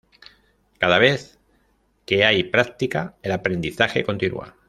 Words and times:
Cada 0.79 0.97
vez 0.97 1.37
que 2.07 2.25
hay 2.25 2.45
práctica, 2.45 3.17
el 3.21 3.33
aprendizaje 3.33 4.03
continúa. 4.03 4.57